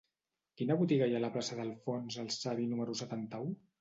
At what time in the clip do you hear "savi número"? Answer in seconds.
2.39-2.97